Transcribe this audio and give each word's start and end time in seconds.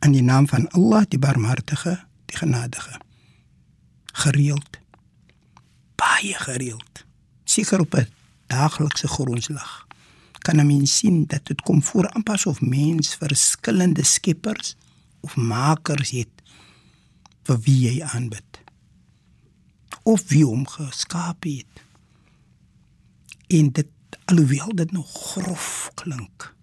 In 0.00 0.12
die 0.12 0.22
naam 0.22 0.48
van 0.48 0.68
Allah, 0.70 1.04
die 1.08 1.18
Barmhartige, 1.18 1.98
die 2.26 2.36
Genadige. 2.36 3.00
Gereeld. 4.12 4.78
Baie 5.94 6.34
gereeld. 6.34 7.06
Seker 7.44 7.80
op 7.80 7.94
'n 7.94 8.17
daaglikse 8.48 9.08
grondslag. 9.08 9.86
Kan 10.38 10.60
'n 10.60 10.66
mens 10.66 10.96
sien 10.96 11.26
dat 11.26 11.46
dit 11.46 11.60
kom 11.60 11.82
voor 11.82 12.10
aanpas 12.10 12.46
of 12.46 12.60
mens 12.60 13.14
verskillende 13.14 14.04
skeppers 14.04 14.76
of 15.20 15.36
makers 15.36 16.10
het 16.10 16.34
vir 17.42 17.58
wie 17.60 17.80
jy 17.90 18.02
aanbid. 18.02 18.60
Of 20.02 20.28
wie 20.28 20.44
hom 20.44 20.66
geskaap 20.66 21.44
het. 21.44 21.66
En 23.46 23.72
dit 23.72 23.88
alhoewel 24.24 24.74
dit 24.74 24.92
nog 24.92 25.12
grof 25.12 25.90
klink 25.94 26.56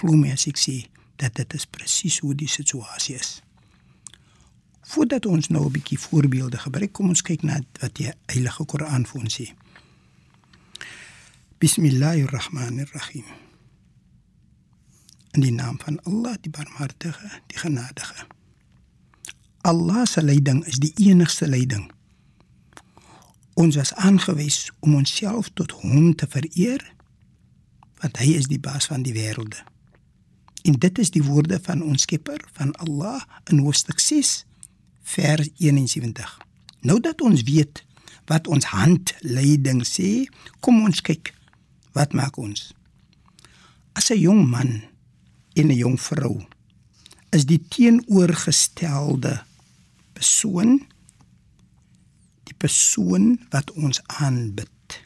glo 0.00 0.16
my 0.16 0.32
as 0.34 0.46
ek 0.50 0.58
sê 0.60 0.76
dat 1.20 1.36
dit 1.36 1.56
is 1.58 1.66
presies 1.68 2.20
hoe 2.24 2.34
die 2.34 2.48
situasie 2.48 3.18
is. 3.18 3.40
Voordat 4.90 5.26
ons 5.26 5.48
nou 5.48 5.66
'n 5.66 5.72
bietjie 5.72 5.98
voorbeelde 5.98 6.58
gebruik, 6.58 6.92
kom 6.92 7.08
ons 7.08 7.22
kyk 7.22 7.42
na 7.42 7.60
wat 7.80 7.94
die 7.94 8.10
Heilige 8.26 8.64
Koran 8.64 9.06
vir 9.06 9.20
ons 9.20 9.34
sê. 9.40 9.46
Bismillahirrahmanirrahim. 11.60 13.24
In 15.30 15.42
die 15.44 15.52
naam 15.52 15.76
van 15.78 15.98
Allah, 16.08 16.38
die 16.40 16.48
Barmhartige, 16.48 17.30
die 17.46 17.58
Genadige. 17.58 18.14
Allah 19.60 20.06
se 20.06 20.22
leiding 20.22 20.64
is 20.64 20.78
die 20.80 20.92
enigste 20.96 21.44
leiding. 21.48 21.90
Ons 23.60 23.76
is 23.76 23.92
aangewys 23.92 24.70
om 24.80 24.94
onsself 24.94 25.50
tot 25.52 25.74
Hom 25.82 26.14
te 26.16 26.24
vereer, 26.32 26.80
want 28.00 28.16
Hy 28.16 28.30
is 28.38 28.48
die 28.48 28.60
baas 28.60 28.88
van 28.88 29.04
die 29.04 29.12
wêrelde. 29.12 29.60
En 30.64 30.78
dit 30.80 30.98
is 30.98 31.12
die 31.12 31.24
woorde 31.26 31.58
van 31.66 31.82
ons 31.84 32.06
Skepper, 32.08 32.40
van 32.56 32.72
Allah 32.80 33.20
in 33.52 33.60
hoofstuk 33.66 34.00
6 34.00 34.46
vers 35.12 35.52
71. 35.58 36.32
Nou 36.80 36.96
dat 37.04 37.20
ons 37.20 37.44
weet 37.44 37.84
wat 38.32 38.48
ons 38.48 38.70
handleiding 38.72 39.84
sê, 39.84 40.24
kom 40.64 40.80
ons 40.88 41.04
kyk 41.04 41.34
wat 41.92 42.12
maak 42.12 42.36
ons. 42.36 42.72
As 43.92 44.10
'n 44.10 44.20
jong 44.20 44.48
man 44.48 44.82
en 45.54 45.66
'n 45.68 45.76
jong 45.76 46.00
vrou 46.00 46.46
is 47.30 47.46
die 47.46 47.62
teenoorgestelde 47.68 49.44
persoon 50.12 50.86
die 52.44 52.56
persoon 52.58 53.38
wat 53.50 53.70
ons 53.70 54.00
aanbid. 54.06 55.02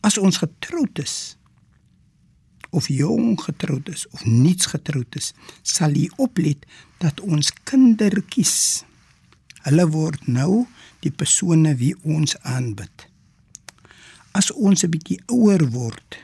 As 0.00 0.18
ons 0.18 0.40
getroud 0.40 0.98
is, 0.98 1.36
of 2.70 2.88
jong 2.88 3.34
getroud 3.40 3.88
is 3.88 4.06
of 4.14 4.24
niets 4.24 4.70
getroud 4.70 5.16
is, 5.18 5.32
sal 5.62 5.94
jy 5.98 6.08
oplet 6.22 6.66
dat 7.02 7.20
ons 7.20 7.50
kindertjies 7.66 8.84
hulle 9.66 9.86
word 9.92 10.28
nou 10.30 10.64
die 11.04 11.12
persone 11.12 11.74
wie 11.80 11.92
ons 12.06 12.36
aanbid. 12.46 13.09
As 14.32 14.50
ons 14.52 14.84
'n 14.84 14.90
bietjie 14.90 15.20
ouer 15.26 15.70
word, 15.70 16.18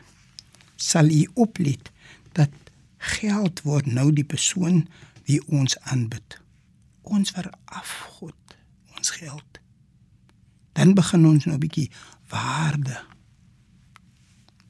sal 0.77 1.07
jy 1.11 1.27
oplet 1.35 1.91
dat 2.33 2.53
geld 2.98 3.63
word 3.63 3.87
nou 3.87 4.13
die 4.13 4.25
persoon 4.25 4.89
wie 5.27 5.41
ons 5.47 5.79
aanbid. 5.81 6.39
Ons 7.03 7.30
veraf 7.30 7.91
God, 8.19 8.57
ons 8.97 9.11
geld. 9.11 9.61
Dan 10.73 10.95
begin 10.95 11.27
ons 11.27 11.45
nou 11.45 11.57
'n 11.57 11.61
bietjie 11.61 11.91
waarde 12.29 13.05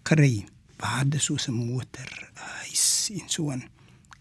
kry 0.03 0.47
waarde 0.78 1.19
soos 1.19 1.49
'n 1.49 1.53
motor, 1.53 2.31
huis 2.34 3.10
en 3.12 3.28
so 3.28 3.50
aan 3.50 3.65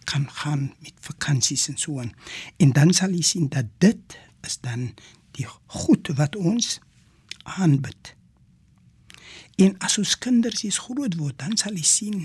kan 0.05 0.29
gaan 0.31 0.73
met 0.79 0.93
vakansies 0.99 1.67
en 1.67 1.77
so 1.77 1.99
aan. 1.99 2.13
En 2.57 2.71
dan 2.71 2.93
sal 2.93 3.09
jy 3.09 3.21
sien 3.21 3.47
dat 3.49 3.65
dit 3.77 4.17
is 4.41 4.59
dan 4.61 4.93
die 5.31 5.47
goed 5.65 6.07
wat 6.15 6.35
ons 6.35 6.79
aanbid. 7.43 8.14
En 9.55 9.75
as 9.79 9.97
ons 9.97 10.17
kinders 10.19 10.63
is 10.67 10.81
groot 10.83 11.15
word, 11.15 11.37
dan 11.39 11.55
sal 11.57 11.77
jy 11.77 11.85
sien 11.87 12.19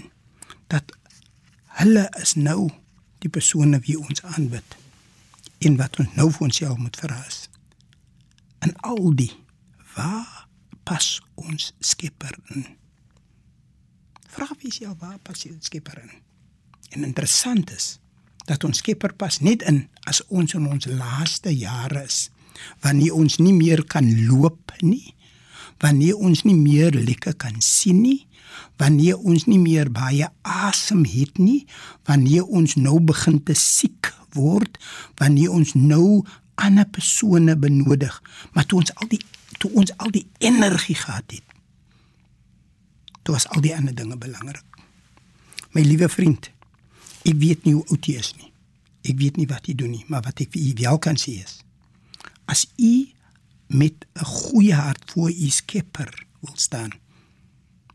dat 0.70 0.91
hulle 1.78 2.06
is 2.18 2.34
nou 2.34 2.70
die 3.22 3.30
persone 3.30 3.78
wie 3.86 3.98
ons 4.00 4.22
aanbid 4.34 4.76
en 5.66 5.76
wat 5.78 5.98
ons 6.00 6.16
nou 6.16 6.28
vir 6.32 6.46
onsself 6.48 6.78
moet 6.80 6.96
verras. 6.98 7.44
En 8.64 8.74
al 8.86 9.12
die 9.16 9.32
waar 9.94 10.46
pas 10.88 11.20
ons 11.34 11.70
Skepper 11.84 12.34
in? 12.54 12.66
Vra 14.30 14.48
wie 14.62 14.72
sy 14.72 14.88
waar 14.98 15.19
pas 15.22 15.44
die 15.44 15.52
Skepper 15.60 16.00
in. 16.02 16.12
En 16.96 17.06
interessant 17.06 17.70
is 17.70 17.98
dat 18.48 18.64
ons 18.66 18.80
Skepper 18.82 19.14
pas 19.14 19.38
net 19.44 19.62
in 19.69 19.84
as 20.10 20.22
ons 20.28 20.56
in 20.58 20.66
ons 20.66 20.88
laaste 20.90 21.52
jare 21.54 22.02
is, 22.06 22.28
wanneer 22.82 23.14
ons 23.14 23.38
nie 23.38 23.54
meer 23.54 23.84
kan 23.86 24.08
loop 24.26 24.74
nie, 24.82 25.14
wanneer 25.80 26.16
ons 26.16 26.44
nie 26.44 26.56
meer 26.56 26.94
lekker 26.94 27.36
kan 27.41 27.60
sien 27.64 28.02
nie, 28.04 28.26
wanneer 28.80 29.18
ons 29.18 29.46
nie 29.48 29.58
meer 29.60 29.91
baie 29.92 30.28
asem 30.42 31.04
het 31.08 31.38
nie, 31.38 31.66
wanneer 32.08 32.46
ons 32.46 32.76
nou 32.76 32.98
begin 33.00 33.41
te 33.44 33.56
siek 33.56 34.12
word, 34.36 34.78
wanneer 35.20 35.52
ons 35.52 35.74
nou 35.74 36.22
ander 36.60 36.86
persone 36.92 37.56
benodig, 37.56 38.16
maar 38.52 38.66
toe 38.69 38.82
ons 38.82 38.94
al 39.00 39.08
die 39.12 39.22
toe 39.60 39.70
ons 39.76 39.92
al 40.00 40.12
die 40.14 40.24
energie 40.40 40.96
gehad 40.96 41.26
het 41.28 41.44
Toe 43.22 43.34
was 43.34 43.48
al 43.48 43.60
die 43.60 43.74
ander 43.76 43.94
dinge 43.94 44.16
belangrik. 44.16 44.64
My 45.76 45.84
liewe 45.84 46.08
vriend, 46.08 46.48
ek 47.22 47.36
weet 47.36 47.66
nie 47.66 47.74
hoe 47.76 47.84
oud 47.92 48.06
jy 48.08 48.16
is 48.19 48.32
nie. 48.38 48.48
Ek 49.06 49.19
weet 49.20 49.36
nie 49.36 49.48
wat 49.50 49.69
jy 49.69 49.74
doen 49.76 49.92
nie, 49.92 50.04
maar 50.08 50.24
wat 50.24 50.40
ek 50.42 50.54
vir 50.54 50.64
u 50.64 50.72
wel 50.80 51.00
kan 51.04 51.20
sê 51.20 51.40
is 51.44 51.60
as 52.50 52.64
u 52.82 53.06
met 53.70 53.94
'n 54.14 54.25
goeie 54.25 54.75
hart 54.75 55.10
voor 55.10 55.31
u 55.31 55.48
Skepper 55.48 56.26
wil 56.41 56.56
staan, 56.56 56.91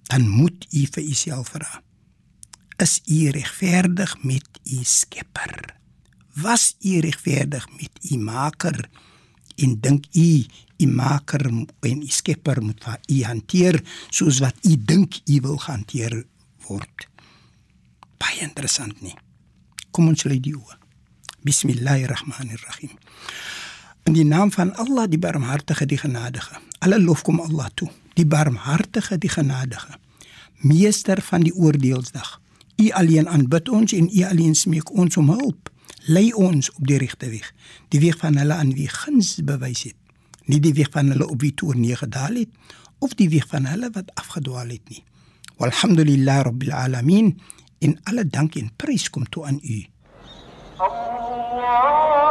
dan 0.04 0.30
moet 0.30 0.68
u 0.74 0.88
vir 0.92 1.04
uself 1.04 1.48
vra: 1.48 1.84
Is 2.78 3.02
u 3.06 3.30
regverdig 3.30 4.24
met 4.24 4.50
u 4.64 4.84
Skepper? 4.84 5.76
Was 6.34 6.76
u 6.82 7.00
regverdig 7.00 7.70
met 7.70 8.12
u 8.12 8.18
Maker? 8.18 8.90
En 9.56 9.80
dink 9.80 10.06
u 10.12 10.46
u 10.78 10.88
maker 10.88 11.46
en 11.80 12.02
u 12.02 12.08
skepper 12.08 12.62
moet 12.64 12.84
vir 12.84 13.00
u 13.08 13.24
hanteer 13.24 13.80
soos 14.10 14.40
wat 14.44 14.56
u 14.68 14.76
dink 14.76 15.22
u 15.26 15.40
wil 15.42 15.60
hanteer 15.60 16.26
word. 16.68 17.08
Baie 18.20 18.42
interessant 18.44 19.02
nie. 19.02 19.16
Kom 19.92 20.12
ons 20.12 20.26
lê 20.28 20.40
die 20.40 20.56
oë. 20.58 20.80
Bismillahirrahmanirrahim. 21.46 22.98
In 24.06 24.14
die 24.14 24.26
naam 24.26 24.52
van 24.52 24.76
Allah 24.76 25.10
die 25.10 25.20
barmhartige 25.20 25.86
die 25.86 25.98
genadige. 25.98 26.60
Alle 26.80 27.02
lof 27.02 27.22
kom 27.22 27.40
Allah 27.42 27.68
toe. 27.74 27.90
Die 28.14 28.26
barmhartige 28.26 29.18
die 29.18 29.30
genadige. 29.30 29.98
Meester 30.62 31.22
van 31.22 31.44
die 31.44 31.54
oordeelsdag. 31.54 32.40
U 32.76 32.90
alleen 32.92 33.30
aanbid 33.30 33.70
ons 33.70 33.94
en 33.94 34.10
u 34.14 34.24
alleen 34.24 34.56
smeek 34.56 34.92
ons 34.94 35.18
om 35.18 35.30
hulp. 35.30 35.70
Lei 36.06 36.32
ons 36.34 36.72
op 36.72 36.88
die 36.88 36.98
regte 36.98 37.30
weg. 37.30 37.54
Die 37.90 38.00
weg 38.00 38.18
van 38.18 38.38
hulle 38.38 38.54
aan 38.54 38.74
wie 38.74 38.90
guns 38.90 39.40
bewys 39.44 39.84
het 39.90 39.96
nie 40.46 40.62
die 40.62 40.74
weg 40.78 40.92
van 40.94 41.10
hulle 41.14 41.28
op 41.28 41.42
wie 41.42 41.54
toe 41.54 41.74
neergedaal 41.76 42.42
het 42.42 42.76
of 43.00 43.16
die 43.20 43.30
weg 43.30 43.48
van 43.52 43.66
hulle 43.70 43.90
wat 43.94 44.12
afgedwaal 44.14 44.70
het 44.74 44.90
nie. 44.90 45.04
Walhamdulillah 45.58 46.44
rabbil 46.50 46.74
alamin 46.74 47.34
in 47.80 47.98
alle 48.04 48.28
dank 48.28 48.56
en 48.56 48.72
prys 48.76 49.10
kom 49.10 49.30
toe 49.30 49.46
aan 49.46 49.60
u. 49.64 49.82
Allah 50.78 52.25